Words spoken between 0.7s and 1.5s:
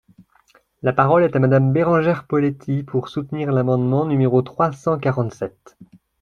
La parole est à